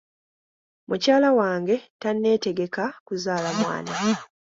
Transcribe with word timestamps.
Mukyala 0.87 1.29
wange 1.39 1.75
tanneetegeka 2.01 2.83
kuzaala 3.05 3.49
mwana. 3.59 3.93